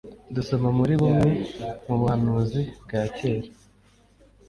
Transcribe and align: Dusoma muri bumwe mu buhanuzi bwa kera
Dusoma 0.35 0.69
muri 0.77 0.93
bumwe 1.01 1.29
mu 1.85 1.95
buhanuzi 1.99 2.61
bwa 2.83 3.01
kera 3.17 3.49